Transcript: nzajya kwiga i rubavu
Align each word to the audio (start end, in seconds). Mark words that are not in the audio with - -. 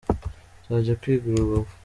nzajya 0.63 0.93
kwiga 1.01 1.25
i 1.29 1.33
rubavu 1.37 1.73